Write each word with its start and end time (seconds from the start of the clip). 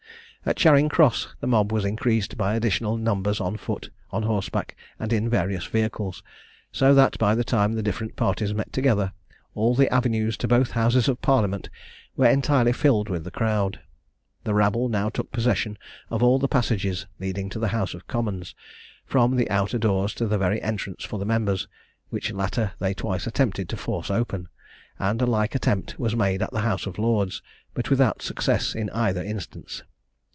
At 0.43 0.55
Charing 0.57 0.89
Cross, 0.89 1.35
the 1.39 1.45
mob 1.45 1.71
was 1.71 1.85
increased 1.85 2.35
by 2.35 2.55
additional 2.55 2.97
numbers 2.97 3.39
on 3.39 3.57
foot, 3.57 3.91
on 4.09 4.23
horseback, 4.23 4.75
and 4.97 5.13
in 5.13 5.29
various 5.29 5.65
vehicles, 5.67 6.23
so 6.71 6.95
that 6.95 7.15
by 7.19 7.35
the 7.35 7.43
time 7.43 7.73
the 7.73 7.83
different 7.83 8.15
parties 8.15 8.51
met 8.51 8.73
together, 8.73 9.13
all 9.53 9.75
the 9.75 9.87
avenues 9.93 10.37
to 10.37 10.47
both 10.47 10.71
houses 10.71 11.07
of 11.07 11.21
Parliament 11.21 11.69
were 12.17 12.25
entirely 12.25 12.73
filled 12.73 13.07
with 13.07 13.23
the 13.23 13.29
crowd. 13.29 13.81
The 14.43 14.55
rabble 14.55 14.89
now 14.89 15.09
took 15.09 15.31
possession 15.31 15.77
of 16.09 16.23
all 16.23 16.39
the 16.39 16.47
passages 16.47 17.05
leading 17.19 17.47
to 17.49 17.59
the 17.59 17.67
House 17.67 17.93
of 17.93 18.07
Commons, 18.07 18.55
from 19.05 19.35
the 19.35 19.47
outer 19.47 19.77
doors 19.77 20.15
to 20.15 20.25
the 20.25 20.39
very 20.39 20.59
entrance 20.63 21.03
for 21.03 21.19
the 21.19 21.25
members; 21.25 21.67
which 22.09 22.31
latter 22.31 22.71
they 22.79 22.95
twice 22.95 23.27
attempted 23.27 23.69
to 23.69 23.77
force 23.77 24.09
open; 24.09 24.49
and 24.97 25.21
a 25.21 25.27
like 25.27 25.53
attempt 25.53 25.99
was 25.99 26.15
made 26.15 26.41
at 26.41 26.49
the 26.51 26.61
House 26.61 26.87
of 26.87 26.97
Lords, 26.97 27.43
but 27.75 27.91
without 27.91 28.23
success 28.23 28.73
in 28.73 28.89
either 28.89 29.23
instance. 29.23 29.83